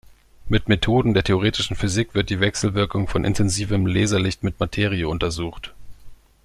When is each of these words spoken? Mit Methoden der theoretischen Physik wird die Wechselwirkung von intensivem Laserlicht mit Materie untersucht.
Mit 0.47 0.67
Methoden 0.67 1.13
der 1.13 1.23
theoretischen 1.23 1.75
Physik 1.75 2.15
wird 2.15 2.31
die 2.31 2.39
Wechselwirkung 2.39 3.07
von 3.07 3.23
intensivem 3.23 3.85
Laserlicht 3.85 4.41
mit 4.43 4.59
Materie 4.59 5.07
untersucht. 5.07 5.75